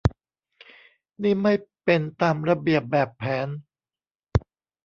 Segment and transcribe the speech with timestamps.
[1.23, 1.53] นี่ไม่
[1.83, 3.47] เป็นตามระเบียบแบบแผน